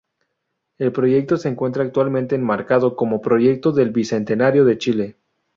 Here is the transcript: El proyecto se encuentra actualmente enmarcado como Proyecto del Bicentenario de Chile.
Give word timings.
El 0.79 0.91
proyecto 0.91 1.37
se 1.37 1.47
encuentra 1.47 1.83
actualmente 1.83 2.33
enmarcado 2.33 2.95
como 2.95 3.21
Proyecto 3.21 3.71
del 3.71 3.91
Bicentenario 3.91 4.65
de 4.65 4.77
Chile. 4.79 5.17